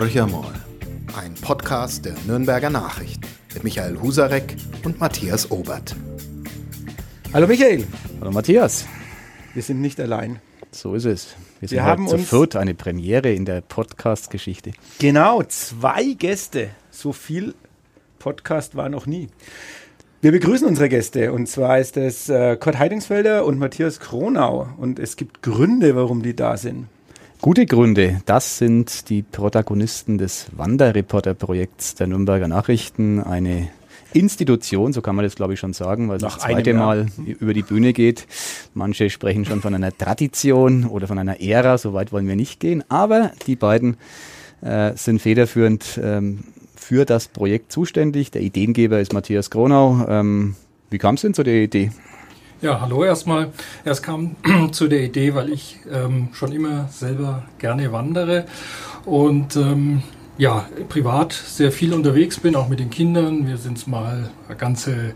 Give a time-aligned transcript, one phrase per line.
[0.00, 0.54] Horcher mal.
[1.14, 5.94] Ein Podcast der Nürnberger Nachrichten mit Michael Husarek und Matthias Obert.
[7.34, 7.86] Hallo Michael.
[8.18, 8.86] Hallo Matthias.
[9.52, 10.40] Wir sind nicht allein.
[10.70, 11.36] So ist es.
[11.60, 14.70] Wir, sind Wir haben zu viert eine Premiere in der Podcast-Geschichte.
[15.00, 16.70] Genau, zwei Gäste.
[16.90, 17.54] So viel
[18.18, 19.28] Podcast war noch nie.
[20.22, 24.98] Wir begrüßen unsere Gäste und zwar ist es äh, Kurt Heidingsfelder und Matthias Kronau und
[24.98, 26.86] es gibt Gründe, warum die da sind.
[27.42, 28.20] Gute Gründe.
[28.26, 33.18] Das sind die Protagonisten des Wanderreporter-Projekts der Nürnberger Nachrichten.
[33.18, 33.70] Eine
[34.12, 37.54] Institution, so kann man das glaube ich schon sagen, weil es das zweite Mal über
[37.54, 38.26] die Bühne geht.
[38.74, 42.60] Manche sprechen schon von einer Tradition oder von einer Ära, so weit wollen wir nicht
[42.60, 42.84] gehen.
[42.90, 43.96] Aber die beiden
[44.60, 46.40] äh, sind federführend ähm,
[46.76, 48.30] für das Projekt zuständig.
[48.32, 50.06] Der Ideengeber ist Matthias Kronau.
[50.06, 50.56] Ähm,
[50.90, 51.90] wie kam es denn zu der Idee?
[52.62, 53.52] Ja, hallo erstmal.
[53.86, 54.36] Es kam
[54.72, 58.44] zu der Idee, weil ich ähm, schon immer selber gerne wandere
[59.06, 60.02] und ähm,
[60.36, 63.48] ja, privat sehr viel unterwegs bin, auch mit den Kindern.
[63.48, 65.14] Wir sind mal ganze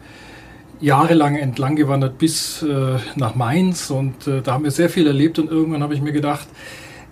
[0.80, 5.06] Jahre lang entlang gewandert bis äh, nach Mainz und äh, da haben wir sehr viel
[5.06, 6.48] erlebt und irgendwann habe ich mir gedacht,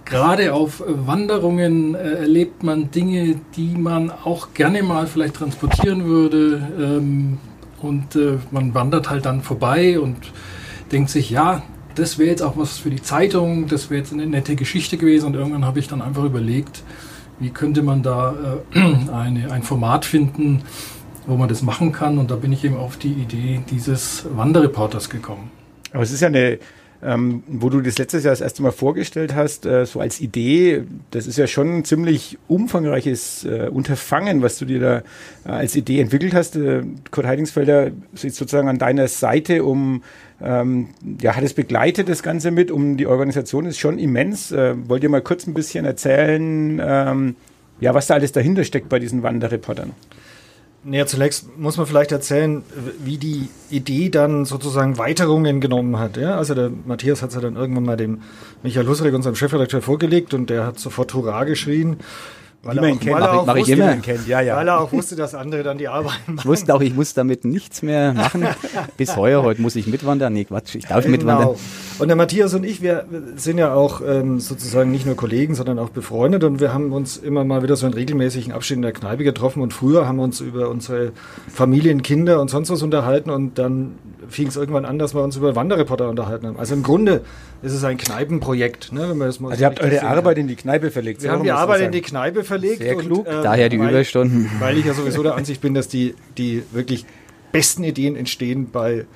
[0.06, 6.68] gerade auf Wanderungen äh, erlebt man Dinge, die man auch gerne mal vielleicht transportieren würde.
[6.80, 7.38] Ähm,
[7.82, 10.16] und äh, man wandert halt dann vorbei und
[10.90, 11.62] denkt sich, ja,
[11.94, 15.26] das wäre jetzt auch was für die Zeitung, das wäre jetzt eine nette Geschichte gewesen.
[15.26, 16.82] Und irgendwann habe ich dann einfach überlegt,
[17.38, 18.78] wie könnte man da äh,
[19.12, 20.62] eine, ein Format finden,
[21.26, 22.18] wo man das machen kann.
[22.18, 25.50] Und da bin ich eben auf die Idee dieses Wanderreporters gekommen.
[25.92, 26.58] Aber es ist ja eine
[27.02, 30.84] ähm, wo du das letztes Jahr das erste Mal vorgestellt hast, äh, so als Idee,
[31.10, 34.98] das ist ja schon ein ziemlich umfangreiches äh, Unterfangen, was du dir da
[35.44, 36.56] äh, als Idee entwickelt hast.
[36.56, 40.02] Äh, Kurt Heidingsfelder sitzt sozusagen an deiner Seite, um
[40.40, 40.88] ähm,
[41.20, 44.52] ja, hat es begleitet das Ganze mit, um die Organisation ist schon immens.
[44.52, 47.36] Äh, wollt ihr mal kurz ein bisschen erzählen, ähm,
[47.80, 49.92] ja, was da alles dahinter steckt bei diesen Wanderreportern?
[50.84, 52.64] Naja, zunächst muss man vielleicht erzählen,
[53.04, 56.16] wie die Idee dann sozusagen Weiterungen genommen hat.
[56.16, 56.36] Ja?
[56.36, 58.22] Also der Matthias hat es ja dann irgendwann mal dem
[58.64, 61.98] Michael Husserich, unserem Chefredakteur, vorgelegt und der hat sofort Hurra geschrien.
[62.64, 64.28] Weil, er auch, kennt, weil, er auch wusste, kennt.
[64.28, 64.56] Ja, ja.
[64.56, 66.38] weil er auch wusste, dass andere dann die Arbeit machen.
[66.38, 68.46] Ich wusste auch, ich muss damit nichts mehr machen.
[68.96, 70.32] Bis heuer, heute muss ich mitwandern.
[70.32, 71.16] Nee, Quatsch, ich darf genau.
[71.16, 71.56] mitwandern.
[71.98, 75.80] Und der Matthias und ich, wir sind ja auch ähm, sozusagen nicht nur Kollegen, sondern
[75.80, 78.92] auch befreundet und wir haben uns immer mal wieder so in regelmäßigen Abständen in der
[78.92, 81.10] Kneipe getroffen und früher haben wir uns über unsere
[81.52, 83.96] Familien, Kinder und sonst was unterhalten und dann
[84.28, 86.58] fing es irgendwann an, dass wir uns über Wanderreporter unterhalten haben.
[86.58, 87.22] Also im Grunde
[87.62, 88.92] ist es ein Kneipenprojekt.
[88.92, 91.22] Ne, wenn man das mal also ihr habt eure Arbeit in die Kneipe verlegt.
[91.22, 92.78] Wir haben die Arbeit in die Kneipe verlegt.
[92.78, 93.26] Sehr klug.
[93.26, 94.50] Und, ähm, Daher die weil, Überstunden.
[94.58, 97.04] Weil ich ja sowieso der Ansicht bin, dass die, die wirklich
[97.52, 99.06] besten Ideen entstehen bei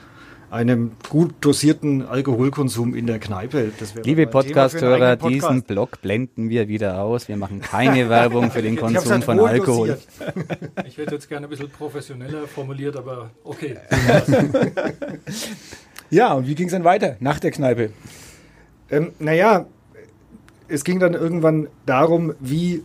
[0.51, 3.73] einem gut dosierten Alkoholkonsum in der Kneipe.
[4.05, 5.51] Liebe Podcast-Hörer, Podcast.
[5.51, 7.29] diesen Blog blenden wir wieder aus.
[7.29, 9.99] Wir machen keine Werbung für den Konsum halt von Alkohol.
[10.87, 13.77] Ich hätte jetzt gerne ein bisschen professioneller formuliert, aber okay.
[16.11, 17.91] ja, und wie ging es dann weiter nach der Kneipe?
[18.91, 19.67] Ähm, naja,
[20.69, 22.85] es ging dann irgendwann darum, wie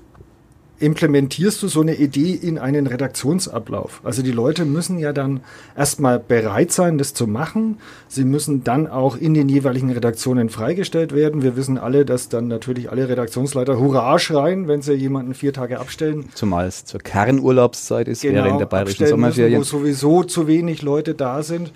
[0.81, 4.01] implementierst du so eine Idee in einen Redaktionsablauf?
[4.03, 5.41] Also die Leute müssen ja dann
[5.77, 7.77] erstmal bereit sein, das zu machen.
[8.07, 11.43] Sie müssen dann auch in den jeweiligen Redaktionen freigestellt werden.
[11.43, 15.79] Wir wissen alle, dass dann natürlich alle Redaktionsleiter Hurra schreien, wenn sie jemanden vier Tage
[15.79, 16.25] abstellen.
[16.33, 19.59] Zumal es zur Kernurlaubszeit ist, genau, wäre in der bayerischen Sommerferien.
[19.59, 21.71] Müssen, wo sowieso zu wenig Leute da sind.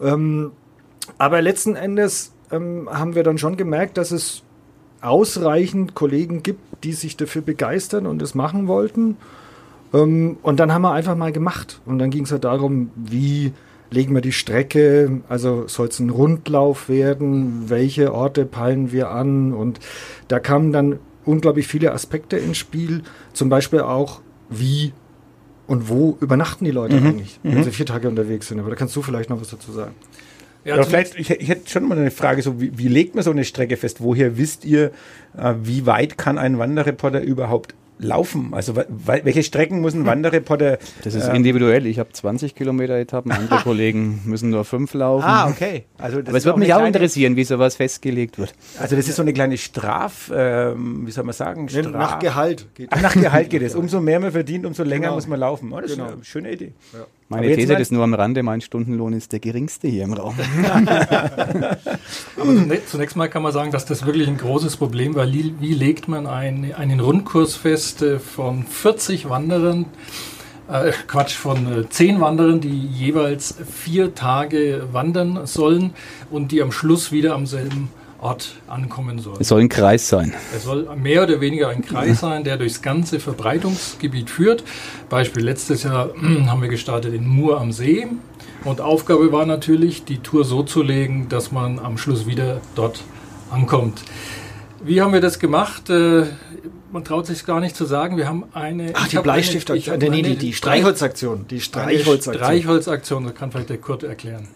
[0.00, 0.52] Ähm,
[1.18, 4.42] aber letzten Endes ähm, haben wir dann schon gemerkt, dass es
[5.00, 9.16] ausreichend Kollegen gibt, die sich dafür begeistern und es machen wollten.
[9.92, 11.80] Ähm, und dann haben wir einfach mal gemacht.
[11.86, 13.52] Und dann ging es halt darum, wie
[13.90, 19.52] legen wir die Strecke, also soll es ein Rundlauf werden, welche Orte peilen wir an.
[19.52, 19.80] Und
[20.28, 24.20] da kamen dann unglaublich viele Aspekte ins Spiel, zum Beispiel auch,
[24.50, 24.92] wie
[25.66, 27.06] und wo übernachten die Leute mhm.
[27.06, 27.64] eigentlich, wenn mhm.
[27.64, 28.58] sie vier Tage unterwegs sind.
[28.58, 29.94] Aber da kannst du vielleicht noch was dazu sagen.
[30.64, 33.24] Ja, ja vielleicht, ich, ich, hätte schon mal eine Frage, so wie, wie, legt man
[33.24, 34.02] so eine Strecke fest?
[34.02, 34.90] Woher wisst ihr,
[35.36, 38.52] äh, wie weit kann ein Wanderreporter überhaupt laufen?
[38.52, 40.06] Also welche Strecken muss ein hm.
[40.06, 40.78] Wanderreporter?
[41.04, 41.86] Das ist äh, individuell.
[41.86, 45.24] Ich habe 20 Kilometer Etappen, andere Kollegen müssen nur fünf laufen.
[45.24, 45.84] Ah, okay.
[45.96, 48.52] Also Aber es würde mich auch interessieren, wie sowas festgelegt wird.
[48.78, 51.68] Also das ist so eine kleine Straf, äh, wie soll man sagen?
[51.68, 53.74] Straf nach Gehalt geht Ach, nach Gehalt geht es.
[53.78, 55.14] Umso mehr man verdient, umso länger genau.
[55.14, 55.72] muss man laufen.
[55.72, 56.06] Oh, das genau.
[56.06, 56.72] ist eine schöne Idee.
[56.92, 57.06] Ja.
[57.30, 60.34] Meine These ist nur am Rande, mein Stundenlohn ist der geringste hier im Raum.
[62.38, 65.30] Aber zunächst mal kann man sagen, dass das wirklich ein großes Problem war.
[65.30, 69.84] Wie legt man einen, einen Rundkurs fest äh, von 40 Wanderern,
[70.70, 75.92] äh, Quatsch, von äh, 10 Wanderern, die jeweils vier Tage wandern sollen
[76.30, 79.36] und die am Schluss wieder am selben Ort ankommen soll.
[79.38, 80.34] Es soll ein Kreis sein.
[80.54, 84.64] Es soll mehr oder weniger ein Kreis sein, der durchs ganze Verbreitungsgebiet führt.
[85.08, 86.10] Beispiel letztes Jahr
[86.46, 88.08] haben wir gestartet in Mur am See.
[88.64, 93.02] Und Aufgabe war natürlich, die Tour so zu legen, dass man am Schluss wieder dort
[93.50, 94.02] ankommt.
[94.82, 95.90] Wie haben wir das gemacht?
[95.90, 96.24] Äh,
[96.92, 98.16] man traut sich gar nicht zu sagen.
[98.16, 98.92] Wir haben eine.
[98.94, 99.96] Ach, die Bleistiftaktion.
[99.96, 101.46] Eine, nee, nee, die Streichholzaktion.
[101.48, 102.34] Die Streichholzaktion.
[102.34, 104.48] Streichholzaktion, das kann vielleicht der Kurt erklären.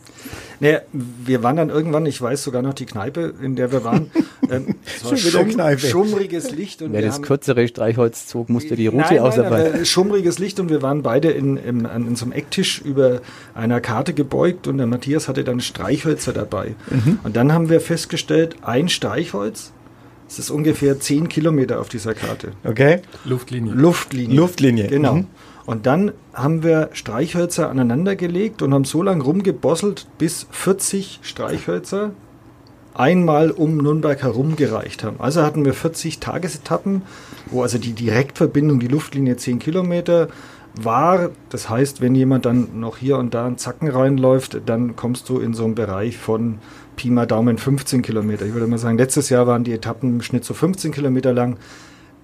[0.61, 4.11] Nee, wir waren dann irgendwann, ich weiß sogar noch die Kneipe, in der wir waren.
[4.51, 5.87] Ähm, es war Schon Kneipe.
[5.87, 6.83] schummriges Licht.
[6.83, 9.73] Und Wer das kürzere Streichholz zog, musste die Route nein, ausarbeiten.
[9.75, 13.21] Nein, schummriges Licht und wir waren beide in, in, in so einem Ecktisch über
[13.55, 16.75] einer Karte gebeugt und der Matthias hatte dann Streichhölzer dabei.
[16.91, 17.21] Mhm.
[17.23, 19.73] Und dann haben wir festgestellt, ein Streichholz
[20.33, 22.53] es ist ungefähr 10 Kilometer auf dieser Karte.
[22.65, 23.01] Okay.
[23.27, 23.75] Luftlinie.
[23.75, 24.35] Luftlinie.
[24.35, 24.87] Luftlinie.
[24.89, 25.17] Genau.
[25.17, 25.27] Mhm.
[25.67, 32.13] Und dann haben wir Streichhölzer aneinandergelegt und haben so lange rumgebosselt, bis 40 Streichhölzer
[32.95, 35.17] einmal um Nürnberg herum gereicht haben.
[35.19, 37.03] Also hatten wir 40 Tagesetappen,
[37.51, 40.29] wo also die Direktverbindung, die Luftlinie 10 Kilometer
[40.75, 41.29] war.
[41.51, 45.39] Das heißt, wenn jemand dann noch hier und da einen Zacken reinläuft, dann kommst du
[45.41, 46.59] in so einen Bereich von
[46.97, 48.47] Pi mal Daumen 15 Kilometer.
[48.47, 51.57] Ich würde mal sagen, letztes Jahr waren die Etappen im Schnitt so 15 Kilometer lang.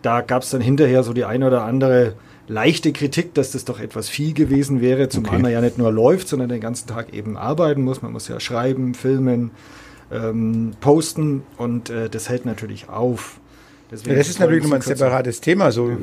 [0.03, 2.15] Da gab es dann hinterher so die eine oder andere
[2.47, 5.43] leichte Kritik, dass das doch etwas viel gewesen wäre, zumal okay.
[5.43, 8.03] man ja nicht nur läuft, sondern den ganzen Tag eben arbeiten muss.
[8.03, 9.51] Man muss ja schreiben, filmen,
[10.11, 13.41] ähm, posten und äh, das hält natürlich auf.
[13.91, 15.73] Ja, das ist natürlich nochmal ein separates Thema.
[15.73, 15.97] So, ja.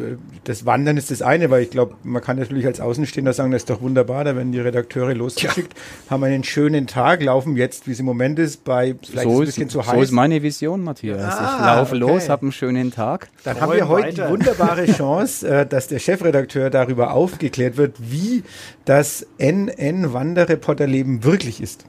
[0.43, 3.61] Das Wandern ist das eine, weil ich glaube, man kann natürlich als Außenstehender sagen, das
[3.61, 6.11] ist doch wunderbar, da werden die Redakteure losgeschickt, ja.
[6.11, 9.39] haben einen schönen Tag, laufen jetzt, wie es im Moment ist, bei vielleicht so ist
[9.39, 9.93] ein bisschen zu heiß.
[9.93, 11.21] So ist meine Vision, Matthias.
[11.21, 12.13] Ah, ich laufe okay.
[12.13, 13.29] los, habe einen schönen Tag.
[13.43, 14.25] Dann haben wir heute weiter.
[14.25, 18.43] die wunderbare Chance, äh, dass der Chefredakteur darüber aufgeklärt wird, wie
[18.85, 21.85] das NN-Wanderreporterleben wirklich ist.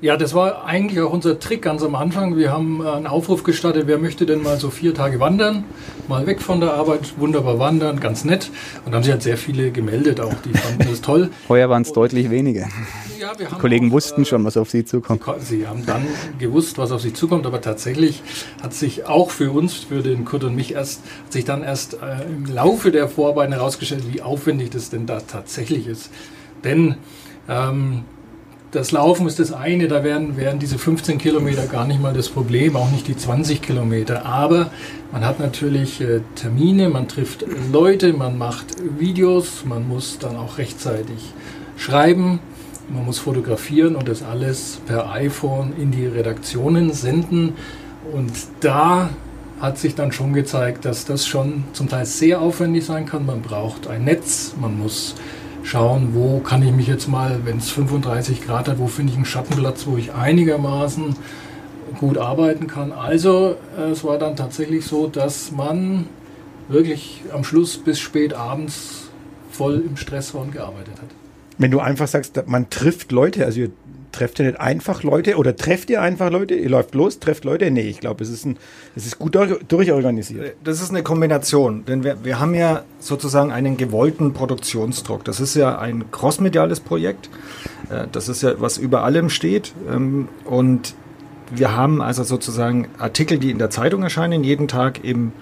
[0.00, 2.36] Ja, das war eigentlich auch unser Trick ganz am Anfang.
[2.36, 5.64] Wir haben äh, einen Aufruf gestartet, wer möchte denn mal so vier Tage wandern,
[6.06, 8.52] mal weg von der Arbeit, wunderbar wandern, ganz nett.
[8.84, 11.30] Und haben sich halt sehr viele gemeldet auch, die fanden das toll.
[11.48, 12.68] Heuer waren es deutlich weniger.
[13.18, 15.20] Ja, die Kollegen auch, wussten schon, was auf sie zukommt.
[15.40, 16.06] Sie, haben dann
[16.38, 18.22] gewusst, was auf sie zukommt, aber tatsächlich
[18.62, 21.94] hat sich auch für uns, für den Kurt und mich erst, hat sich dann erst
[21.94, 26.10] äh, im Laufe der Vorarbeiten herausgestellt, wie aufwendig das denn da tatsächlich ist.
[26.62, 26.94] Denn
[27.48, 28.04] ähm,
[28.70, 32.28] das Laufen ist das eine, da wären, wären diese 15 Kilometer gar nicht mal das
[32.28, 34.26] Problem, auch nicht die 20 Kilometer.
[34.26, 34.70] Aber
[35.10, 38.66] man hat natürlich äh, Termine, man trifft Leute, man macht
[38.98, 41.32] Videos, man muss dann auch rechtzeitig
[41.78, 42.40] schreiben,
[42.90, 47.54] man muss fotografieren und das alles per iPhone in die Redaktionen senden.
[48.12, 49.10] Und da
[49.60, 53.24] hat sich dann schon gezeigt, dass das schon zum Teil sehr aufwendig sein kann.
[53.26, 55.14] Man braucht ein Netz, man muss
[55.68, 59.16] schauen, wo kann ich mich jetzt mal, wenn es 35 Grad hat, wo finde ich
[59.16, 61.14] einen Schattenplatz, wo ich einigermaßen
[62.00, 62.92] gut arbeiten kann.
[62.92, 63.56] Also
[63.90, 66.06] es war dann tatsächlich so, dass man
[66.68, 69.08] wirklich am Schluss bis spät abends
[69.50, 71.27] voll im Stress war und gearbeitet hat.
[71.58, 73.70] Wenn du einfach sagst, man trifft Leute, also ihr
[74.12, 76.54] trefft ihr nicht einfach Leute oder trefft ihr einfach Leute?
[76.54, 77.70] Ihr läuft los, trefft Leute?
[77.70, 78.46] Nee, ich glaube, es ist,
[78.96, 79.38] es ist gut
[79.68, 80.56] durchorganisiert.
[80.64, 85.24] Das ist eine Kombination, denn wir, wir haben ja sozusagen einen gewollten Produktionsdruck.
[85.24, 87.28] Das ist ja ein crossmediales Projekt.
[87.90, 89.72] Äh, das ist ja, was über allem steht.
[89.88, 90.94] Ähm, und
[91.50, 95.32] wir haben also sozusagen Artikel, die in der Zeitung erscheinen, jeden Tag im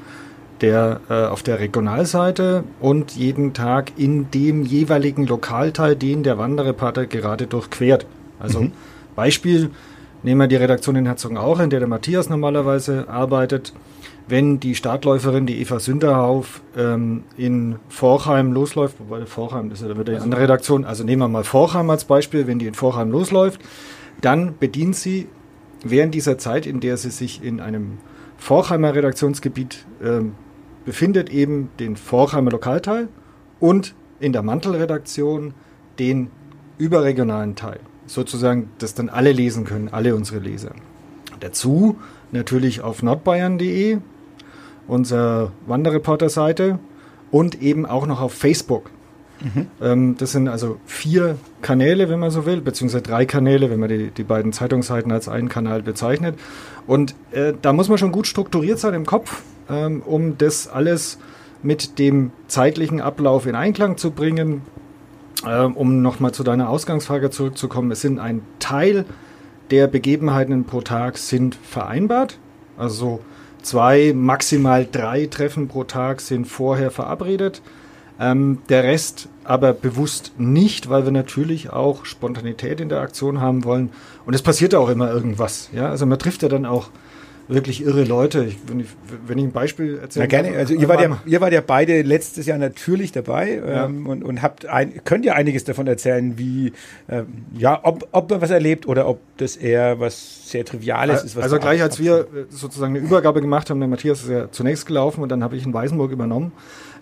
[0.61, 7.07] der äh, auf der Regionalseite und jeden Tag in dem jeweiligen Lokalteil, den der Wanderreporter
[7.07, 8.07] gerade durchquert.
[8.39, 8.73] Also mhm.
[9.15, 9.71] Beispiel,
[10.23, 13.73] nehmen wir die Redaktion in Herzogenaurach, in der der Matthias normalerweise arbeitet.
[14.29, 20.05] Wenn die Startläuferin, die Eva Sünderhauf, ähm, in Vorheim losläuft, wobei Vorheim ist ja wieder
[20.05, 23.61] die andere Redaktion, also nehmen wir mal Vorheim als Beispiel, wenn die in Vorheim losläuft,
[24.21, 25.29] dann bedient sie
[25.85, 27.99] während dieser Zeit, in der sie sich in einem
[28.37, 30.35] Vorheimer Redaktionsgebiet ähm,
[30.87, 33.09] befindet, eben den Vorheimer Lokalteil
[33.61, 35.53] und in der Mantelredaktion
[35.99, 36.31] den
[36.79, 40.71] überregionalen Teil sozusagen das dann alle lesen können, alle unsere Leser.
[41.41, 41.97] Dazu
[42.33, 43.99] natürlich auf nordbayern.de,
[44.87, 46.79] unsere Wanderreporter-Seite
[47.31, 48.91] und eben auch noch auf Facebook.
[49.41, 49.67] Mhm.
[49.83, 53.89] Ähm, das sind also vier Kanäle, wenn man so will, beziehungsweise drei Kanäle, wenn man
[53.89, 56.39] die, die beiden Zeitungsseiten als einen Kanal bezeichnet.
[56.87, 61.19] Und äh, da muss man schon gut strukturiert sein im Kopf, ähm, um das alles
[61.63, 64.63] mit dem zeitlichen Ablauf in Einklang zu bringen,
[65.47, 69.05] ähm, um nochmal zu deiner Ausgangsfrage zurückzukommen, es sind ein Teil
[69.71, 72.39] der Begebenheiten pro Tag sind vereinbart.
[72.79, 73.21] Also
[73.63, 77.63] zwei, maximal drei Treffen pro Tag sind vorher verabredet.
[78.19, 83.65] Ähm, der Rest aber bewusst nicht, weil wir natürlich auch Spontanität in der Aktion haben
[83.65, 83.91] wollen.
[84.25, 85.69] Und es passiert auch immer irgendwas.
[85.73, 85.91] Ja?
[85.91, 86.89] Also man trifft ja dann auch
[87.49, 88.45] wirklich irre Leute.
[88.45, 88.89] Ich, wenn, ich,
[89.27, 90.29] wenn ich ein Beispiel erzähle.
[90.29, 90.57] gerne.
[90.57, 93.87] Also ihr wart, ja, ihr wart ja beide letztes Jahr natürlich dabei ja.
[93.87, 96.73] ähm, und, und habt ein, könnt ja einiges davon erzählen, wie
[97.09, 97.23] äh,
[97.57, 101.39] ja, ob, ob man was erlebt oder ob das eher was sehr Triviales ist.
[101.39, 104.87] also gleich als wir äh, sozusagen eine Übergabe gemacht haben, der Matthias ist ja zunächst
[104.87, 106.53] gelaufen und dann habe ich in Weißenburg übernommen.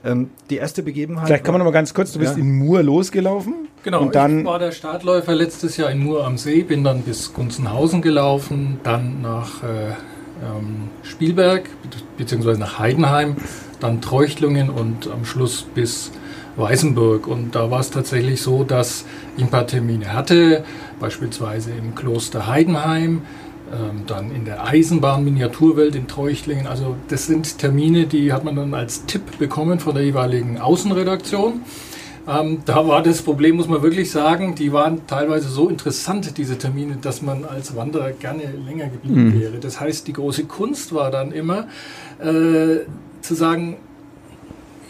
[0.05, 1.29] Ähm, die erste Begebenheit.
[1.29, 2.43] Vielleicht kann man noch mal ganz kurz, du bist ja.
[2.43, 3.69] in Mur losgelaufen.
[3.85, 7.03] Genau, und dann ich war der Startläufer letztes Jahr in Mur am See, bin dann
[7.03, 9.93] bis Gunzenhausen gelaufen, dann nach äh,
[10.43, 11.69] ähm, Spielberg
[12.17, 13.37] beziehungsweise nach Heidenheim,
[13.81, 16.11] dann Treuchtlungen und am Schluss bis
[16.57, 17.26] Weißenburg.
[17.26, 19.05] Und da war es tatsächlich so, dass
[19.37, 20.64] ich ein paar Termine hatte,
[21.00, 23.23] beispielsweise im Kloster Heidenheim,
[23.73, 26.67] ähm, dann in der Eisenbahn-Miniaturwelt in Treuchtlingen.
[26.67, 31.62] Also das sind Termine, die hat man dann als Tipp bekommen von der jeweiligen Außenredaktion.
[32.26, 36.57] Ähm, da war das Problem, muss man wirklich sagen, die waren teilweise so interessant, diese
[36.57, 39.40] Termine, dass man als Wanderer gerne länger geblieben mhm.
[39.40, 39.59] wäre.
[39.61, 41.66] Das heißt, die große Kunst war dann immer
[42.19, 42.81] äh,
[43.21, 43.76] zu sagen,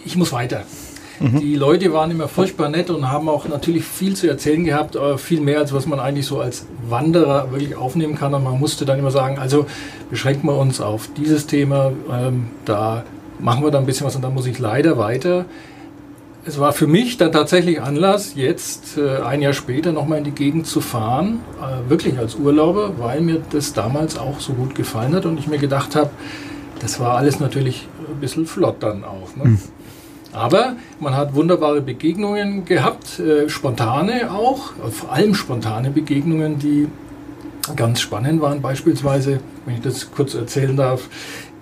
[0.04, 0.62] ich muss weiter.
[1.18, 1.40] Mhm.
[1.40, 5.18] Die Leute waren immer furchtbar nett und haben auch natürlich viel zu erzählen gehabt, aber
[5.18, 8.34] viel mehr, als was man eigentlich so als Wanderer wirklich aufnehmen kann.
[8.34, 9.66] Und man musste dann immer sagen, also
[10.10, 13.04] beschränken wir uns auf dieses Thema, ähm, da
[13.40, 15.46] machen wir da ein bisschen was und dann muss ich leider weiter.
[16.46, 20.30] Es war für mich dann tatsächlich Anlass, jetzt äh, ein Jahr später nochmal in die
[20.30, 25.14] Gegend zu fahren, äh, wirklich als Urlauber, weil mir das damals auch so gut gefallen
[25.14, 26.10] hat und ich mir gedacht habe,
[26.80, 29.34] das war alles natürlich ein bisschen flott dann auch.
[29.36, 29.50] Ne?
[29.50, 29.58] Mhm.
[30.32, 36.88] Aber man hat wunderbare Begegnungen gehabt, äh, spontane auch, vor allem spontane Begegnungen, die
[37.76, 38.60] ganz spannend waren.
[38.60, 41.08] Beispielsweise, wenn ich das kurz erzählen darf,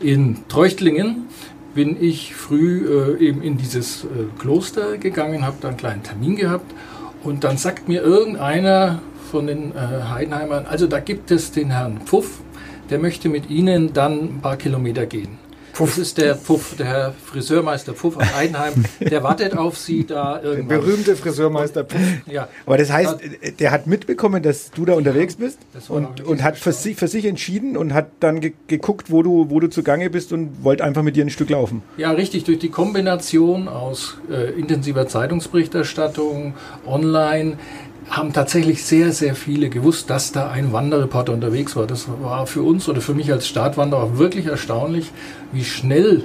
[0.01, 1.29] in Treuchtlingen
[1.75, 6.37] bin ich früh äh, eben in dieses äh, Kloster gegangen, habe da einen kleinen Termin
[6.37, 6.73] gehabt
[7.23, 9.01] und dann sagt mir irgendeiner
[9.31, 12.41] von den äh, Heidenheimern, also da gibt es den Herrn Pfuff,
[12.91, 15.39] der möchte mit Ihnen dann ein paar Kilometer gehen.
[15.73, 15.91] Puff.
[15.91, 18.85] Das ist der Puff, der Herr Friseurmeister Puff aus Eidenheim.
[19.01, 20.69] Der wartet auf Sie da irgendwann.
[20.69, 22.01] Der berühmte Friseurmeister Puff.
[22.27, 22.49] Ja.
[22.67, 23.17] Aber das heißt,
[23.59, 27.25] der hat mitbekommen, dass du da unterwegs bist und, und hat für sich, für sich
[27.25, 31.03] entschieden und hat dann ge geguckt, wo du, wo du zugange bist und wollte einfach
[31.03, 31.83] mit dir ein Stück laufen.
[31.97, 32.45] Ja, richtig.
[32.45, 36.55] Durch die Kombination aus äh, intensiver Zeitungsberichterstattung,
[36.87, 37.59] online,
[38.13, 41.87] haben tatsächlich sehr, sehr viele gewusst, dass da ein Wanderreporter unterwegs war.
[41.87, 45.11] Das war für uns oder für mich als Startwanderer wirklich erstaunlich,
[45.51, 46.25] wie schnell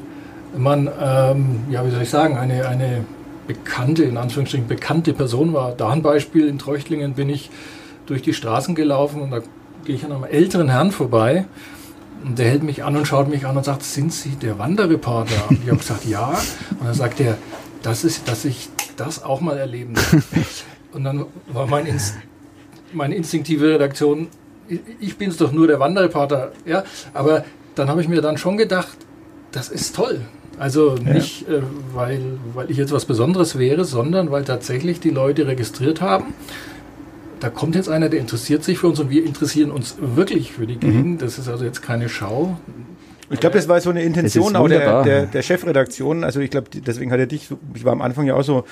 [0.57, 3.05] man, ähm, ja, wie soll ich sagen, eine, eine
[3.47, 5.71] bekannte, in Anführungsstrichen bekannte Person war.
[5.71, 7.49] Da ein Beispiel, in Treuchtlingen bin ich
[8.05, 9.39] durch die Straßen gelaufen und da
[9.85, 11.45] gehe ich an einem älteren Herrn vorbei
[12.25, 15.49] und der hält mich an und schaut mich an und sagt, sind Sie der Wanderreporter?
[15.49, 16.37] Und ich habe gesagt, ja.
[16.71, 17.37] Und dann sagt er,
[17.81, 18.67] das ist, dass ich
[18.97, 20.15] das auch mal erleben darf.
[20.97, 22.15] Und dann war mein Inst
[22.93, 24.27] meine instinktive Redaktion,
[24.99, 26.51] ich bin es doch nur der Wanderreporter.
[26.65, 26.83] Ja?
[27.13, 28.97] Aber dann habe ich mir dann schon gedacht,
[29.51, 30.21] das ist toll.
[30.59, 31.57] Also nicht, ja.
[31.57, 31.61] äh,
[31.93, 32.21] weil,
[32.53, 36.33] weil ich jetzt was Besonderes wäre, sondern weil tatsächlich die Leute registriert haben.
[37.39, 40.65] Da kommt jetzt einer, der interessiert sich für uns und wir interessieren uns wirklich für
[40.65, 41.05] die Gegend.
[41.05, 41.17] Mhm.
[41.19, 42.57] Das ist also jetzt keine Schau.
[43.29, 46.23] Ich glaube, das war so eine Intention auch der, der, der, Chefredaktion.
[46.23, 48.63] Also ich glaube, deswegen hat er dich, ich war am Anfang ja auch so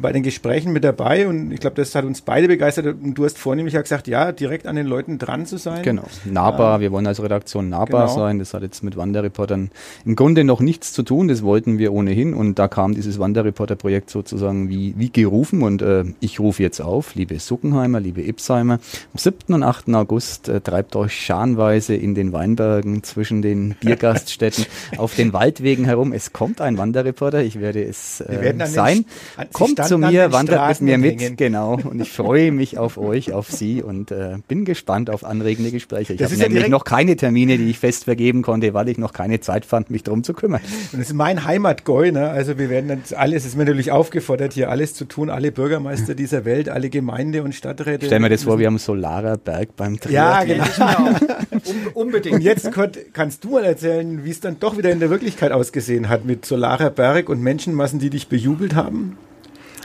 [0.00, 3.24] bei den Gesprächen mit dabei und ich glaube, das hat uns beide begeistert und du
[3.24, 5.82] hast vornehmlich ja gesagt, ja, direkt an den Leuten dran zu sein.
[5.82, 8.18] Genau, nahbar, ähm, wir wollen als Redaktion nahbar genau.
[8.18, 8.38] sein.
[8.38, 9.70] Das hat jetzt mit Wanderreportern
[10.04, 14.10] im Grunde noch nichts zu tun, das wollten wir ohnehin und da kam dieses Wanderreporter-Projekt
[14.10, 19.18] sozusagen wie, wie gerufen und äh, ich rufe jetzt auf, liebe Suckenheimer, liebe Ipsheimer, am
[19.18, 19.54] 7.
[19.54, 19.88] und 8.
[19.94, 24.66] August äh, treibt euch scharenweise in den Weinbergen zwischen den Biergarten Gaststätten,
[24.98, 26.12] auf den Waldwegen herum.
[26.12, 29.06] Es kommt ein Wanderreporter, ich werde es äh, sein.
[29.38, 31.36] Den, kommt zu mir, wandert mit mir mit, hängen.
[31.36, 31.78] genau.
[31.82, 36.12] Und ich freue mich auf euch, auf Sie und äh, bin gespannt auf anregende Gespräche.
[36.12, 39.14] Ich habe nämlich ja noch keine Termine, die ich fest vergeben konnte, weil ich noch
[39.14, 40.60] keine Zeit fand, mich darum zu kümmern.
[40.92, 42.28] Und das ist mein Heimatgäu, ne?
[42.28, 45.50] Also wir werden dann alles, es ist mir natürlich aufgefordert, hier alles zu tun, alle
[45.50, 48.04] Bürgermeister dieser Welt, alle Gemeinde und Stadträte.
[48.04, 50.58] Stell mir das vor, wir haben Solarer Berg beim Triathlon.
[50.58, 51.18] Ja, genau.
[51.94, 52.34] Unbedingt.
[52.34, 52.70] Und jetzt
[53.12, 56.24] kannst du mal erzählen, erzählen, wie es dann doch wieder in der Wirklichkeit ausgesehen hat
[56.24, 59.16] mit Solarer Berg und Menschenmassen, die dich bejubelt haben?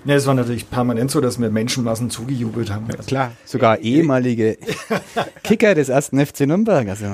[0.06, 2.88] Ne, es war natürlich permanent so, dass mir Menschenmassen zugejubelt haben.
[2.89, 4.58] Ja, klar, sogar ehemalige
[5.44, 6.88] Kicker des ersten FC Nürnberg.
[6.88, 7.08] Also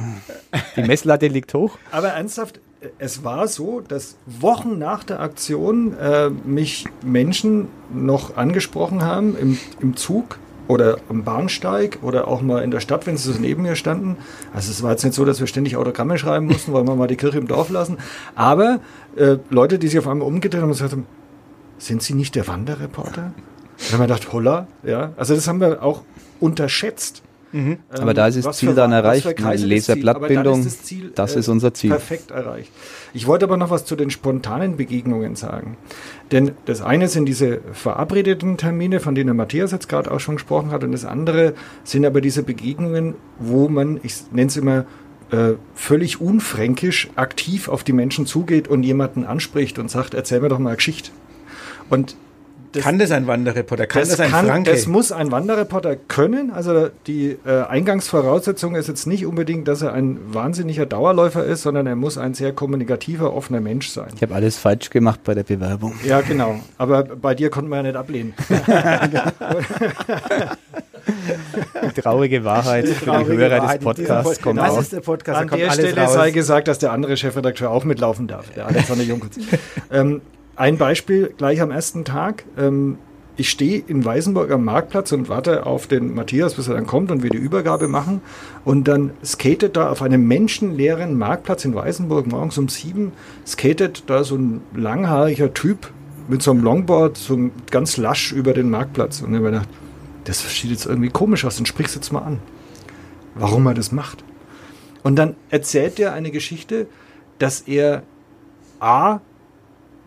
[0.76, 1.80] die Messlatte liegt hoch.
[1.92, 2.60] Aber ernsthaft,
[3.00, 9.58] es war so, dass Wochen nach der Aktion äh, mich Menschen noch angesprochen haben im,
[9.82, 13.64] im Zug oder am Bahnsteig oder auch mal in der Stadt, wenn sie so neben
[13.64, 14.18] mir standen.
[14.54, 17.08] Also es war jetzt nicht so, dass wir ständig Autogramme schreiben mussten, weil wir mal
[17.08, 17.98] die Kirche im Dorf lassen.
[18.36, 18.80] Aber
[19.16, 21.06] äh, Leute, die sich auf einmal umgedreht haben und gesagt haben,
[21.78, 23.34] sind Sie nicht der Wanderreporter?
[23.78, 25.12] Da haben wir gedacht, holla, ja.
[25.18, 26.04] Also das haben wir auch
[26.40, 27.22] unterschätzt.
[27.56, 27.72] Mhm.
[27.72, 29.40] Ähm, Aber da ist das Ziel dann erreicht.
[29.40, 31.92] Laserblattbildung, das, Ziel, das ist unser Ziel.
[31.92, 32.70] Perfekt erreicht.
[33.14, 35.78] Ich wollte aber noch was zu den spontanen Begegnungen sagen.
[36.34, 40.72] Denn das eine sind diese verabredeten Termine, von denen Matthias jetzt gerade auch schon gesprochen
[40.72, 41.54] hat, und das andere
[41.86, 44.86] sind aber diese Begegnungen, wo man, ich nenne es immer,
[45.32, 50.50] äh, völlig unfränkisch aktiv auf die Menschen zugeht und jemanden anspricht und sagt, erzähl mir
[50.50, 51.12] doch mal eine Geschichte.
[51.90, 52.18] Und
[52.76, 53.88] das, kann das ein Wanderreporter?
[53.88, 54.72] Kann das, das ein kann, Franke?
[54.72, 56.52] Das muss ein Wanderreporter können.
[56.52, 61.88] Also die äh, Eingangsvoraussetzung ist jetzt nicht unbedingt, dass er ein wahnsinniger Dauerläufer ist, sondern
[61.88, 64.10] er muss ein sehr kommunikativer, offener Mensch sein.
[64.16, 65.94] Ich habe alles falsch gemacht bei der Bewerbung.
[66.04, 66.60] Ja, genau.
[66.78, 68.34] Aber bei dir konnten wir ja nicht ablehnen.
[71.96, 75.40] Die traurige Wahrheit für die Hörer Wahrheit, des Podcasts kommt Das ist der Podcast.
[75.40, 76.14] An der Stelle raus.
[76.14, 79.32] sei gesagt, dass der andere Chefredakteur auch mitlaufen darf, der Alexander Junkers.
[79.92, 80.22] ähm,
[80.56, 82.46] ein Beispiel gleich am ersten Tag.
[82.58, 82.98] Ähm,
[83.38, 87.12] ich stehe in Weißenburg am Marktplatz und warte auf den Matthias, bis er dann kommt
[87.12, 88.22] und wir die Übergabe machen.
[88.64, 93.12] Und dann skatet da auf einem menschenleeren Marktplatz in Weißenburg morgens um sieben,
[93.46, 95.92] skatet da so ein langhaariger Typ
[96.30, 99.22] mit so einem Longboard so ganz lasch über den Marktplatz.
[99.22, 99.70] Und dann habe ich gedacht,
[100.24, 102.40] das sieht jetzt irgendwie komisch aus, dann sprichst du jetzt mal an,
[103.36, 104.24] warum er das macht.
[105.04, 106.88] Und dann erzählt er eine Geschichte,
[107.38, 108.04] dass er
[108.80, 109.20] A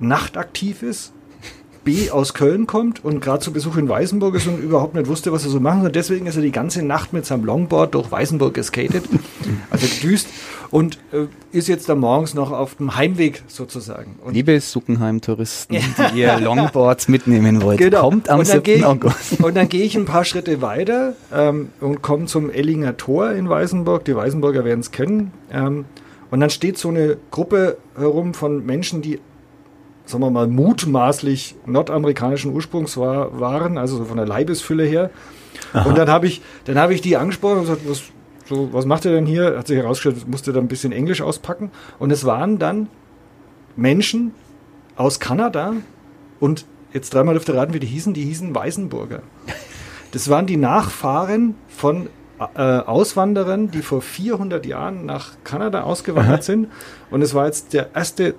[0.00, 1.12] nachtaktiv ist,
[1.85, 5.33] B aus Köln kommt und gerade zu Besuch in Weißenburg ist und überhaupt nicht wusste,
[5.33, 5.90] was er so machen soll.
[5.90, 9.05] Deswegen ist er die ganze Nacht mit seinem Longboard durch Weißenburg geskatet,
[9.71, 10.28] also gedüst
[10.71, 14.17] und äh, ist jetzt da morgens noch auf dem Heimweg sozusagen.
[14.23, 15.76] Und Liebe Suckenheim-Touristen,
[16.12, 18.02] die ihr Longboards mitnehmen wollt, genau.
[18.02, 18.85] kommt am 7.
[18.85, 19.40] August.
[19.40, 23.49] Und dann gehe ich ein paar Schritte weiter ähm, und komme zum Ellinger Tor in
[23.49, 24.05] Weißenburg.
[24.05, 25.33] Die Weißenburger werden es kennen.
[25.50, 25.87] Ähm,
[26.31, 29.21] und dann steht so eine Gruppe herum von Menschen, die
[30.08, 35.10] sagen wir mal, mutmaßlich nordamerikanischen Ursprungs war, waren, also von der Leibesfülle her.
[35.72, 35.88] Aha.
[35.88, 38.02] Und dann habe ich, dann habe ich die angesprochen und gesagt, was,
[38.46, 39.58] so, was macht ihr denn hier?
[39.58, 41.70] Hat sich herausgestellt, musste dann ein bisschen Englisch auspacken.
[41.98, 42.88] Und es waren dann
[43.76, 44.32] Menschen
[44.96, 45.74] aus Kanada
[46.40, 49.23] und jetzt dreimal dürfte raten, wie die hießen, die hießen Weißenburger.
[50.12, 52.08] Das waren die Nachfahren von
[52.54, 56.42] äh, Auswanderern, die vor 400 Jahren nach Kanada ausgewandert Aha.
[56.42, 56.68] sind.
[57.10, 58.34] Und es war jetzt der erste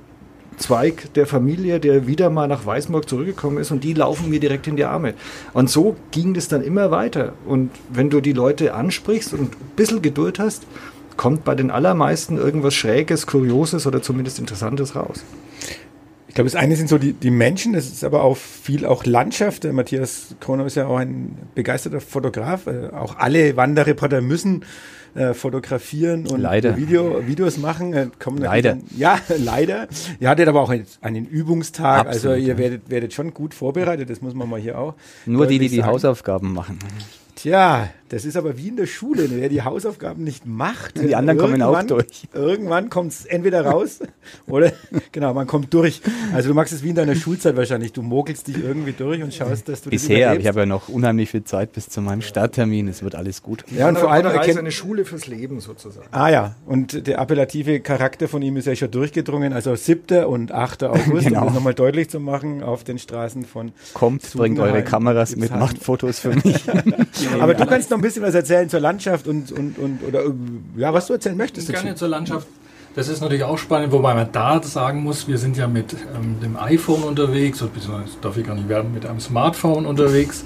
[0.59, 4.67] Zweig der Familie, der wieder mal nach Weißenburg zurückgekommen ist und die laufen mir direkt
[4.67, 5.13] in die Arme.
[5.53, 7.33] Und so ging das dann immer weiter.
[7.45, 10.63] Und wenn du die Leute ansprichst und ein bisschen Geduld hast,
[11.17, 15.23] kommt bei den allermeisten irgendwas Schräges, Kurioses oder zumindest Interessantes raus.
[16.29, 19.03] Ich glaube, das eine sind so die, die Menschen, das ist aber auch viel auch
[19.03, 19.63] Landschaft.
[19.63, 22.67] Der Matthias Kroner ist ja auch ein begeisterter Fotograf.
[22.67, 24.63] Äh, auch alle Wanderreporter müssen
[25.15, 26.77] äh, fotografieren und leider.
[26.77, 27.93] Video, Videos machen.
[27.93, 28.75] Äh, leider.
[28.75, 29.87] Dann, ja, leider.
[30.19, 34.11] Ihr hattet aber auch einen Übungstag, also Absolut, also ihr werdet, werdet schon gut vorbereitet,
[34.11, 34.93] das muss man mal hier auch.
[35.25, 36.77] Nur die, die die Hausaufgaben machen.
[37.33, 39.23] Tja, das ist aber wie in der Schule.
[39.23, 39.37] Ne?
[39.39, 42.27] Wer die Hausaufgaben nicht macht, die anderen kommen auch durch.
[42.33, 43.99] Irgendwann kommt es entweder raus
[44.47, 44.71] oder
[45.11, 46.01] genau, man kommt durch.
[46.33, 47.93] Also du machst es wie in deiner Schulzeit wahrscheinlich.
[47.93, 50.89] Du mogelst dich irgendwie durch und schaust, dass du Bisher, das ich habe ja noch
[50.89, 52.87] unheimlich viel Zeit bis zu meinem Starttermin.
[52.87, 53.63] Es wird alles gut.
[53.75, 56.07] Ja, und vor allem erkennt eine Schule fürs Leben sozusagen.
[56.11, 59.53] Ah ja, und der appellative Charakter von ihm ist ja schon durchgedrungen.
[59.53, 60.25] Also 7.
[60.25, 60.83] und 8.
[60.89, 61.41] August, genau.
[61.41, 64.55] um das nochmal deutlich zu machen, auf den Straßen von Kommt, Zugenheim.
[64.55, 66.63] bringt eure Kameras mit, macht Fotos für mich.
[67.39, 70.23] Aber du kannst noch ein bisschen was erzählen zur Landschaft und, und, und oder
[70.77, 71.69] ja, was du erzählen möchtest.
[71.69, 72.47] Gerne zur Landschaft.
[72.95, 76.39] Das ist natürlich auch spannend, wobei man da sagen muss, wir sind ja mit ähm,
[76.41, 80.43] dem iPhone unterwegs, oder beziehungsweise darf ich gar nicht werden, mit einem Smartphone unterwegs.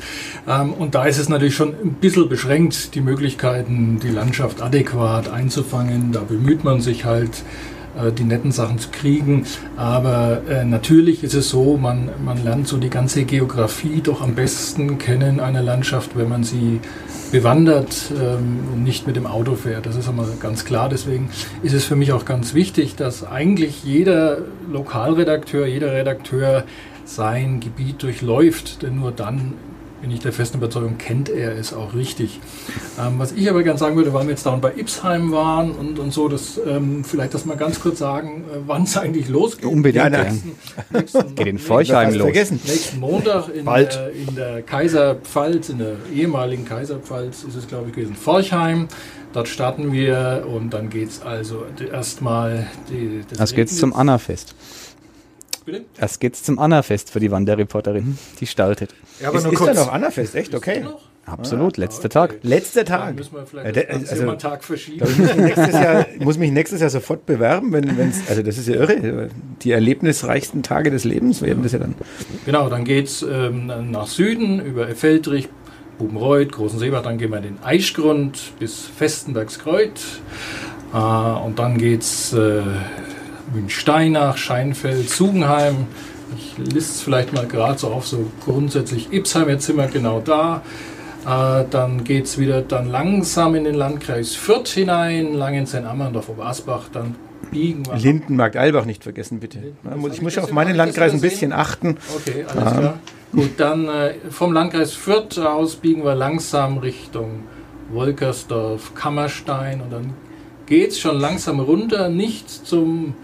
[0.48, 5.32] Ähm, und da ist es natürlich schon ein bisschen beschränkt, die Möglichkeiten, die Landschaft adäquat
[5.32, 6.12] einzufangen.
[6.12, 7.44] Da bemüht man sich halt,
[8.18, 9.46] die netten Sachen zu kriegen.
[9.78, 14.36] Aber äh, natürlich ist es so, man, man lernt so die ganze Geografie doch am
[14.36, 16.80] besten kennen einer Landschaft, wenn man sie
[17.32, 19.86] bewandert ähm, und nicht mit dem Auto fährt.
[19.86, 20.88] Das ist einmal ganz klar.
[20.90, 21.30] Deswegen
[21.64, 24.38] ist es für mich auch ganz wichtig, dass eigentlich jeder
[24.72, 26.64] Lokalredakteur, jeder Redakteur
[27.06, 29.54] sein Gebiet durchläuft, denn nur dann
[30.04, 32.42] bin ich der festen Überzeugung, kennt er es auch richtig.
[33.00, 35.98] Ähm, was ich aber gerne sagen würde, weil wir jetzt da bei Ipsheim waren und,
[35.98, 39.64] und so, dass ähm, vielleicht das mal ganz kurz sagen, äh, wann es eigentlich losgeht.
[39.64, 40.12] Unbedingt.
[40.12, 40.52] Nächsten,
[40.90, 42.24] nächsten, Geht in Forchheim los.
[42.24, 42.60] Vergessen.
[42.66, 43.96] Nächsten Montag in, Bald.
[43.96, 48.90] Äh, in der Kaiserpfalz, in der ehemaligen Kaiserpfalz ist es, glaube ich, gewesen, Forchheim.
[49.32, 51.64] Dort starten wir und dann geht es also
[51.94, 52.68] erstmal.
[53.30, 54.54] Das, das geht zum Anna-Fest.
[55.66, 55.86] Bitte?
[56.00, 58.94] Erst geht's zum Anna-Fest für die Wanderreporterin, die staltet.
[59.20, 59.76] Ja, aber ist, nur ist kurz.
[59.76, 60.54] da noch Anna-Fest, echt?
[60.56, 60.86] Okay.
[61.26, 62.10] Absolut, ah, letzter okay.
[62.10, 62.40] Tag.
[62.42, 63.08] Letzter Tag.
[63.08, 65.06] Dann müssen wir vielleicht äh, also, einen Tag verschieben.
[65.08, 68.58] Ich muss mich, nächstes Jahr, muss mich nächstes Jahr sofort bewerben, wenn es, also das
[68.58, 69.30] ist ja irre.
[69.62, 71.96] Die erlebnisreichsten Tage des Lebens werden das ja dann.
[72.46, 75.48] Genau, dann geht's ähm, nach Süden über Feldrich
[75.98, 80.02] Bubenreuth, Großen Seebach, dann gehen wir in den Eichgrund bis Festenbergskreuth.
[80.94, 82.62] Äh, und dann geht es äh,
[83.54, 85.88] Münsteinach, Scheinfeld, Zugenheim.
[86.38, 90.20] Ich liste es vielleicht mal gerade so auf, so grundsätzlich Ipsheim, jetzt sind wir genau
[90.20, 90.62] da.
[91.26, 96.90] Äh, dann geht es wieder dann langsam in den Landkreis Fürth hinein, Langenzenn, Ammerndorf, Obersbach,
[96.92, 97.16] dann
[97.52, 97.96] biegen wir.
[97.96, 99.60] Lindenmarkt, Albach nicht vergessen, bitte.
[100.12, 101.98] ich muss ja auf meinen Landkreis ein bisschen achten.
[102.16, 102.78] Okay, alles ah.
[102.78, 103.00] klar.
[103.32, 107.44] Gut, dann äh, vom Landkreis Fürth aus biegen wir langsam Richtung
[107.92, 110.14] Wolkersdorf, Kammerstein und dann
[110.66, 113.16] geht es schon langsam runter, nicht zum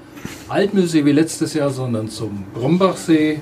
[0.48, 3.40] Altmühlsee wie letztes Jahr, sondern zum Brombachsee.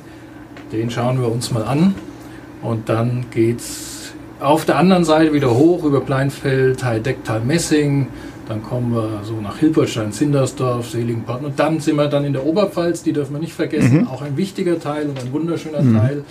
[0.72, 1.96] Den schauen wir uns mal an.
[2.62, 8.08] Und dann geht es auf der anderen Seite wieder hoch über Pleinfeld, Heidecktal, Messing.
[8.48, 11.48] Dann kommen wir so nach Hilperstein, Sindersdorf, Seligenparten.
[11.48, 14.02] Und dann sind wir dann in der Oberpfalz, die dürfen wir nicht vergessen.
[14.02, 14.08] Mhm.
[14.08, 15.98] Auch ein wichtiger Teil und ein wunderschöner mhm.
[15.98, 16.24] Teil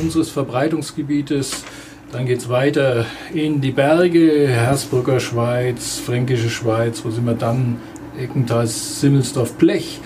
[0.00, 1.64] unseres Verbreitungsgebietes.
[2.12, 7.76] Dann geht es weiter in die Berge, Hersbrucker Schweiz, Fränkische Schweiz, wo sind wir dann?
[8.20, 10.00] Eckental, Simmelsdorf, Blech,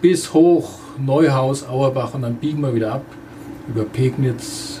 [0.00, 3.04] bis hoch Neuhaus, Auerbach und dann biegen wir wieder ab
[3.68, 4.80] über Pegnitz,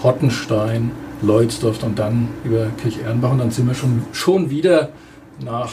[0.00, 0.90] Pottenstein,
[1.22, 4.90] Leutsdorf und dann über Kirch-Ehrenbach und dann sind wir schon, schon wieder
[5.44, 5.70] nach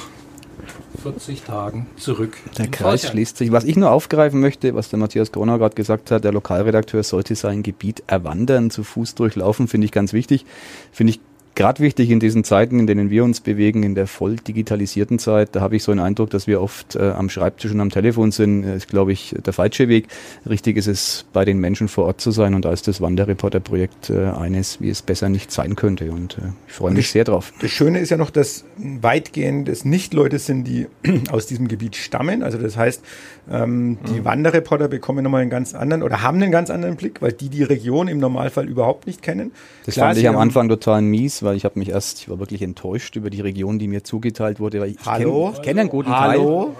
[1.01, 2.37] 40 Tagen zurück.
[2.57, 3.11] Der Kreis Vorteil.
[3.11, 3.51] schließt sich.
[3.51, 7.35] Was ich nur aufgreifen möchte, was der Matthias Gronau gerade gesagt hat, der Lokalredakteur sollte
[7.35, 10.45] sein Gebiet erwandern, zu Fuß durchlaufen, finde ich ganz wichtig.
[10.91, 11.21] Finde ich
[11.55, 15.55] gerade wichtig in diesen Zeiten, in denen wir uns bewegen, in der voll digitalisierten Zeit,
[15.55, 18.31] da habe ich so einen Eindruck, dass wir oft äh, am Schreibtisch und am Telefon
[18.31, 20.07] sind, ist, glaube ich, der falsche Weg.
[20.49, 24.09] Richtig ist es, bei den Menschen vor Ort zu sein und da ist das Wanderreporter-Projekt
[24.09, 27.53] äh, eines, wie es besser nicht sein könnte und äh, ich freue mich sehr drauf.
[27.61, 30.87] Das Schöne ist ja noch, dass weitgehend es nicht Leute sind, die
[31.29, 32.43] aus diesem Gebiet stammen.
[32.43, 33.03] Also das heißt,
[33.51, 34.25] ähm, die mhm.
[34.25, 37.63] Wanderreporter bekommen nochmal einen ganz anderen oder haben einen ganz anderen Blick, weil die die
[37.63, 39.51] Region im Normalfall überhaupt nicht kennen.
[39.85, 42.39] Das Klar, fand ich am Anfang total mies, weil ich habe mich erst, ich war
[42.39, 44.81] wirklich enttäuscht über die Region, die mir zugeteilt wurde.
[44.81, 45.51] Weil ich Hallo?
[45.51, 46.75] kenne kenn einen guten Hallo?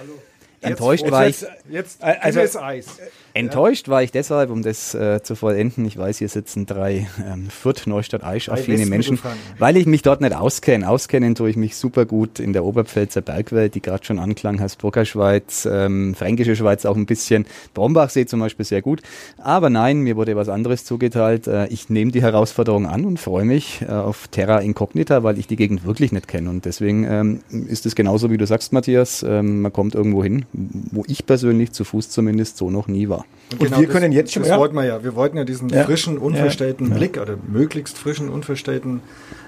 [0.61, 0.71] Teil.
[0.71, 1.41] Enttäuscht jetzt, war ich.
[1.69, 2.87] Jetzt, jetzt also, Eis.
[3.33, 5.85] Enttäuscht war ich deshalb, um das äh, zu vollenden.
[5.85, 9.19] Ich weiß, hier sitzen drei ähm, Fürth, Neustadt, Aisch affine Menschen,
[9.57, 10.89] weil ich mich dort nicht auskenne.
[10.89, 15.05] Auskennen tue ich mich super gut in der Oberpfälzer Bergwelt, die gerade schon anklang, Hersbrucker
[15.05, 19.01] Schweiz, ähm, Fränkische Schweiz auch ein bisschen, Brombachsee zum Beispiel sehr gut.
[19.37, 21.47] Aber nein, mir wurde was anderes zugeteilt.
[21.47, 25.47] Äh, ich nehme die Herausforderung an und freue mich äh, auf Terra Incognita, weil ich
[25.47, 26.49] die Gegend wirklich nicht kenne.
[26.49, 29.23] Und deswegen ähm, ist es genauso, wie du sagst, Matthias.
[29.23, 33.18] Ähm, man kommt irgendwo hin, wo ich persönlich zu Fuß zumindest so noch nie war.
[33.51, 34.43] Und, genau wir das, können jetzt schon.
[34.43, 34.59] Das ja.
[34.59, 35.03] wollten wir ja.
[35.03, 35.83] Wir wollten ja diesen ja.
[35.83, 36.95] frischen, unverstellten ja.
[36.95, 39.01] Blick oder möglichst frischen, unverstellten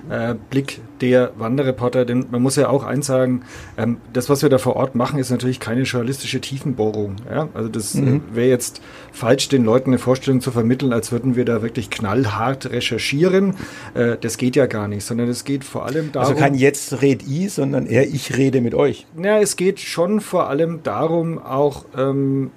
[0.09, 2.03] äh, Blick der Wanderreporter.
[2.03, 3.43] Denn man muss ja auch eins sagen:
[3.77, 7.17] ähm, Das, was wir da vor Ort machen, ist natürlich keine journalistische Tiefenbohrung.
[7.29, 7.49] Ja?
[7.53, 8.23] Also das äh, mhm.
[8.33, 8.81] wäre jetzt
[9.11, 13.53] falsch, den Leuten eine Vorstellung zu vermitteln, als würden wir da wirklich knallhart recherchieren.
[13.93, 16.29] Äh, das geht ja gar nicht, sondern es geht vor allem darum.
[16.29, 19.05] Also kein Jetzt red ich, sondern eher ich rede mit euch.
[19.21, 22.49] Ja, es geht schon vor allem darum, auch ähm,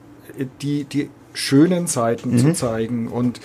[0.62, 2.38] die, die schönen Seiten mhm.
[2.38, 3.40] zu zeigen und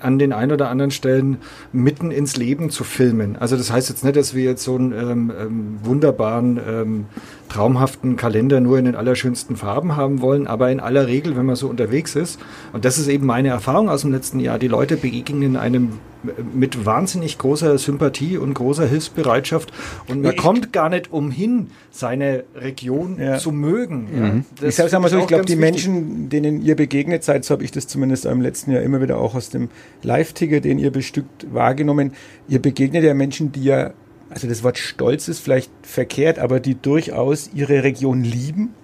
[0.00, 1.38] an den ein oder anderen Stellen
[1.72, 3.36] mitten ins Leben zu filmen.
[3.36, 7.06] Also das heißt jetzt nicht, dass wir jetzt so einen ähm, ähm, wunderbaren, ähm,
[7.48, 11.56] traumhaften Kalender nur in den allerschönsten Farben haben wollen, aber in aller Regel, wenn man
[11.56, 12.38] so unterwegs ist,
[12.72, 15.98] und das ist eben meine Erfahrung aus dem letzten Jahr, die Leute begegnen einem
[16.52, 19.72] mit wahnsinnig großer Sympathie und großer Hilfsbereitschaft
[20.08, 23.38] und man ich kommt gar nicht umhin, seine Region ja.
[23.38, 24.08] zu mögen.
[24.12, 24.20] Ja.
[24.20, 24.44] Mhm.
[24.60, 25.56] Ich sage mal so, ich glaube, die.
[25.56, 29.18] Menschen, denen ihr begegnet seid, so habe ich das zumindest im letzten Jahr immer wieder
[29.18, 29.68] auch aus dem
[30.02, 32.12] Live-Ticker, den ihr bestückt, wahrgenommen.
[32.48, 33.92] Ihr begegnet ja Menschen, die ja,
[34.30, 38.74] also das Wort Stolz ist vielleicht verkehrt, aber die durchaus ihre Region lieben,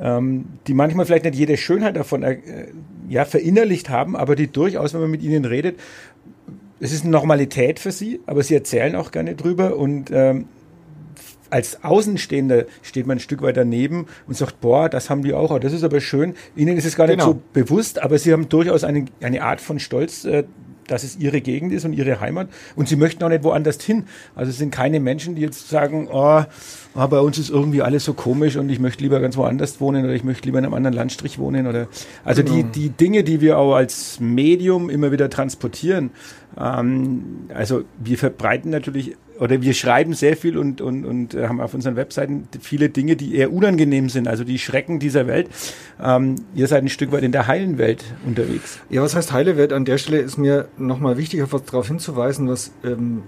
[0.00, 2.38] ähm, die manchmal vielleicht nicht jede Schönheit davon äh,
[3.08, 5.78] ja, verinnerlicht haben, aber die durchaus, wenn man mit ihnen redet,
[6.80, 10.46] es ist eine Normalität für sie, aber sie erzählen auch gerne drüber und ähm,
[11.50, 15.58] als Außenstehender steht man ein Stück weit daneben und sagt, boah, das haben die auch,
[15.58, 16.34] das ist aber schön.
[16.54, 17.32] Ihnen ist es gar nicht genau.
[17.32, 20.44] so bewusst, aber sie haben durchaus eine, eine Art von Stolz, äh,
[20.90, 24.04] dass es ihre Gegend ist und ihre Heimat und sie möchten auch nicht woanders hin.
[24.34, 26.42] Also es sind keine Menschen, die jetzt sagen, oh,
[26.94, 30.04] oh, bei uns ist irgendwie alles so komisch und ich möchte lieber ganz woanders wohnen
[30.04, 31.88] oder ich möchte lieber in einem anderen Landstrich wohnen oder
[32.24, 32.56] also genau.
[32.56, 36.10] die, die Dinge, die wir auch als Medium immer wieder transportieren,
[36.58, 41.60] ähm, also wir verbreiten natürlich oder wir schreiben sehr viel und, und, und äh, haben
[41.60, 45.48] auf unseren Webseiten viele Dinge, die eher unangenehm sind, also die Schrecken dieser Welt.
[46.00, 48.78] Ähm, ihr seid ein Stück weit in der heilen Welt unterwegs.
[48.90, 49.72] Ja, was heißt heile Welt?
[49.72, 53.22] An der Stelle ist mir nochmal wichtig, darauf hinzuweisen, was ähm,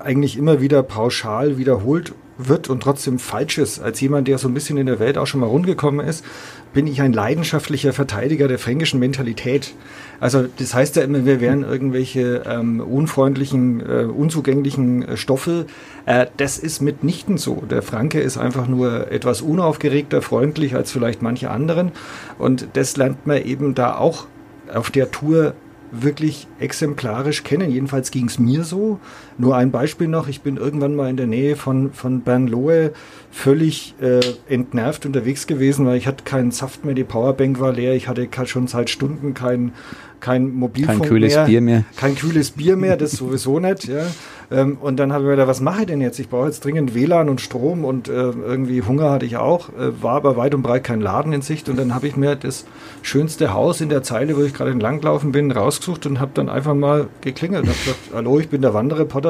[0.00, 3.80] eigentlich immer wieder pauschal wiederholt wird und trotzdem falsch ist.
[3.80, 6.24] Als jemand, der so ein bisschen in der Welt auch schon mal rundgekommen ist,
[6.72, 9.74] bin ich ein leidenschaftlicher Verteidiger der fränkischen Mentalität.
[10.20, 15.66] Also das heißt ja immer, wir wären irgendwelche ähm, unfreundlichen, äh, unzugänglichen äh, Stoffe.
[16.06, 17.62] Äh, das ist mitnichten so.
[17.68, 21.92] Der Franke ist einfach nur etwas unaufgeregter, freundlich als vielleicht manche anderen.
[22.38, 24.26] Und das lernt man eben da auch
[24.72, 25.54] auf der Tour
[25.92, 27.70] wirklich exemplarisch kennen.
[27.70, 29.00] Jedenfalls ging es mir so.
[29.40, 30.28] Nur ein Beispiel noch.
[30.28, 32.92] Ich bin irgendwann mal in der Nähe von, von Bernlohe
[33.30, 34.20] völlig äh,
[34.52, 38.28] entnervt unterwegs gewesen, weil ich hatte keinen Saft mehr, die Powerbank war leer, ich hatte
[38.44, 39.72] schon seit Stunden kein,
[40.20, 41.84] kein Mobilfunk kein kühles mehr, Bier mehr.
[41.96, 43.88] Kein kühles Bier mehr, das sowieso nicht.
[43.88, 44.02] Ja.
[44.50, 46.18] Ähm, und dann habe ich mir gedacht, was mache ich denn jetzt?
[46.18, 50.02] Ich brauche jetzt dringend WLAN und Strom und äh, irgendwie Hunger hatte ich auch, äh,
[50.02, 51.68] war aber weit und breit kein Laden in Sicht.
[51.68, 52.66] Und dann habe ich mir das
[53.02, 56.74] schönste Haus in der Zeile, wo ich gerade entlanglaufen bin, rausgesucht und habe dann einfach
[56.74, 58.74] mal geklingelt und habe gesagt, hallo, ich bin der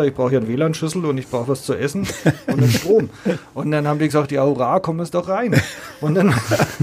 [0.00, 2.06] Wanderreporter, ich brauche hier einen WLAN-Schlüssel und ich brauche was zu essen
[2.46, 3.10] und einen Strom.
[3.54, 5.60] Und dann haben die gesagt, ja, hurra, komm es doch rein.
[6.00, 6.34] Und dann,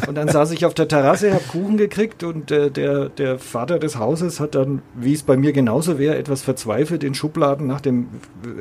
[0.08, 3.80] und dann saß ich auf der Terrasse, habe Kuchen gekriegt und äh, der, der Vater
[3.80, 7.82] des Hauses hat dann, wie es bei mir genauso wäre, etwas verzweifelt in Schubladen nach
[7.82, 8.08] dem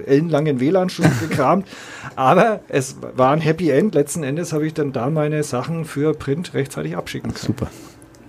[0.07, 1.67] ellenlangen WLAN-Schutz gekramt.
[2.15, 3.95] Aber es war ein Happy End.
[3.95, 7.47] Letzten Endes habe ich dann da meine Sachen für Print rechtzeitig abschicken können.
[7.47, 7.67] Super.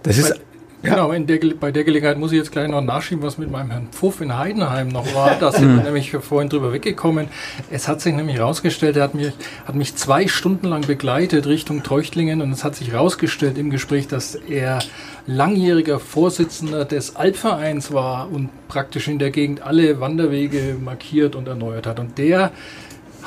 [0.03, 0.39] Das ist.
[0.83, 3.87] Genau, der, bei der Gelegenheit muss ich jetzt gleich noch nachschieben, was mit meinem Herrn
[3.91, 5.35] Pfuff in Heidenheim noch war.
[5.39, 7.29] Da sind wir nämlich vorhin drüber weggekommen.
[7.71, 9.33] Es hat sich nämlich herausgestellt, er hat mich,
[9.65, 14.07] hat mich zwei Stunden lang begleitet Richtung Treuchtlingen und es hat sich herausgestellt im Gespräch,
[14.07, 14.79] dass er
[15.25, 21.87] langjähriger Vorsitzender des Alpvereins war und praktisch in der Gegend alle Wanderwege markiert und erneuert
[21.87, 21.99] hat.
[21.99, 22.51] Und der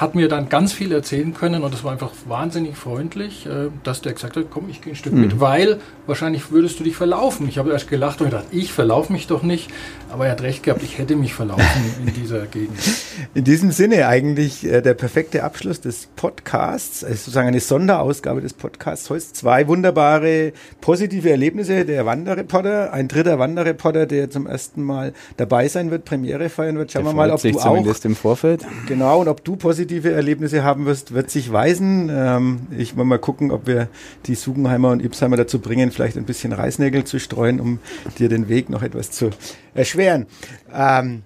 [0.00, 4.00] hat mir dann ganz viel erzählen können und es war einfach wahnsinnig freundlich, äh, dass
[4.00, 5.20] der gesagt hat, komm, ich gehe ein Stück mhm.
[5.20, 7.46] mit, weil wahrscheinlich würdest du dich verlaufen.
[7.48, 9.70] Ich habe erst gelacht und gedacht, ich verlaufe mich doch nicht,
[10.12, 11.64] aber er hat recht gehabt, ich hätte mich verlaufen
[12.04, 12.78] in dieser Gegend.
[13.34, 18.54] In diesem Sinne eigentlich äh, der perfekte Abschluss des Podcasts, also sozusagen eine Sonderausgabe des
[18.54, 19.08] Podcasts.
[19.10, 21.84] Heute zwei wunderbare positive Erlebnisse.
[21.84, 26.90] Der Wanderreporter, ein dritter Wanderreporter, der zum ersten Mal dabei sein wird, Premiere feiern wird.
[26.90, 28.66] Schauen der wir mal, ob du auch im Vorfeld.
[28.88, 32.10] Genau und ob du positiv positive Erlebnisse haben wirst, wird sich weisen.
[32.12, 33.88] Ähm, ich will mal gucken, ob wir
[34.26, 37.78] die Sugenheimer und Ipsheimer dazu bringen, vielleicht ein bisschen Reißnägel zu streuen, um
[38.18, 39.30] dir den Weg noch etwas zu
[39.74, 40.26] erschweren.
[40.72, 41.22] Ähm,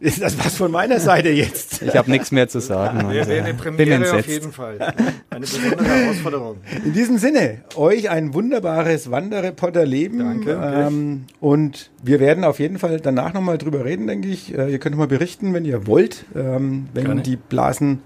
[0.00, 1.82] ist das was von meiner Seite jetzt?
[1.82, 3.10] Ich habe nichts mehr zu sagen.
[3.10, 4.94] Wir wäre eine Premiere auf jeden Fall.
[5.28, 6.56] Eine besondere Herausforderung.
[6.86, 10.18] In diesem Sinne, euch ein wunderbares Wanderreporter-Leben.
[10.18, 10.58] Danke.
[10.62, 14.56] Ähm, und wir werden auf jeden Fall danach nochmal drüber reden, denke ich.
[14.56, 17.20] Äh, ihr könnt mal berichten, wenn ihr wollt, ähm, wenn Gerne.
[17.20, 18.00] die Blasen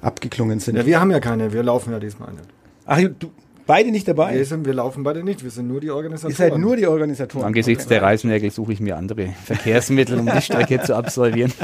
[0.00, 0.76] abgeklungen sind.
[0.76, 2.44] Ja, wir haben ja keine, wir laufen ja diesmal nicht.
[2.86, 3.30] Ach, du,
[3.66, 4.34] Beide nicht dabei?
[4.34, 6.32] Wir, sind, wir laufen beide nicht, wir sind nur die Organisatoren.
[6.32, 7.46] Ihr seid nur die Organisatoren.
[7.46, 11.52] Angesichts der Reißnägel suche ich mir andere Verkehrsmittel, um die Strecke zu absolvieren.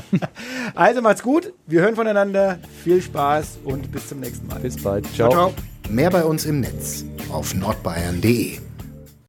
[0.74, 4.60] Also macht's gut, wir hören voneinander, viel Spaß und bis zum nächsten Mal.
[4.60, 5.30] Bis bald, ciao.
[5.30, 5.92] ciao, ciao.
[5.92, 8.69] Mehr bei uns im Netz auf nordbayern.de